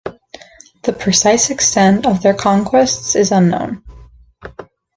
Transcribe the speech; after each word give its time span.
The 0.81 0.93
precise 0.93 1.51
extent 1.51 2.07
of 2.07 2.23
their 2.23 2.33
conquests 2.33 3.15
is 3.15 3.31
unknown. 3.31 3.83